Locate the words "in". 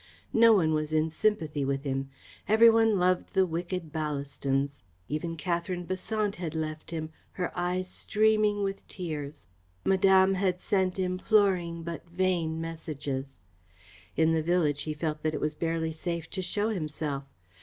0.93-1.11, 14.15-14.31